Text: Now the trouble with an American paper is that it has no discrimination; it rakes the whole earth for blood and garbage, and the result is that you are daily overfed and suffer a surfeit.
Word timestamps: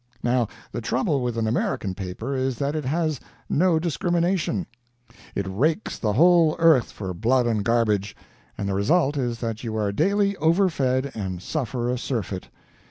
Now 0.23 0.47
the 0.71 0.81
trouble 0.81 1.21
with 1.21 1.37
an 1.37 1.45
American 1.45 1.93
paper 1.93 2.35
is 2.35 2.57
that 2.57 2.75
it 2.75 2.85
has 2.85 3.19
no 3.47 3.77
discrimination; 3.77 4.65
it 5.35 5.45
rakes 5.47 5.99
the 5.99 6.13
whole 6.13 6.55
earth 6.57 6.91
for 6.91 7.13
blood 7.13 7.45
and 7.45 7.63
garbage, 7.63 8.15
and 8.57 8.67
the 8.67 8.73
result 8.73 9.15
is 9.15 9.37
that 9.41 9.63
you 9.63 9.75
are 9.75 9.91
daily 9.91 10.35
overfed 10.37 11.11
and 11.15 11.39
suffer 11.39 11.87
a 11.87 11.99
surfeit. 11.99 12.47